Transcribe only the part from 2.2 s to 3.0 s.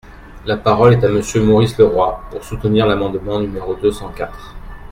pour soutenir